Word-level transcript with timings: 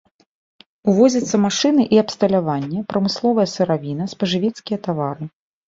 Увозяцца 0.93 1.39
машыны 1.43 1.83
і 1.99 1.99
абсталяванне, 2.03 2.79
прамысловая 2.95 3.47
сыравіна, 3.55 4.11
спажывецкія 4.17 4.85
тавары. 4.89 5.33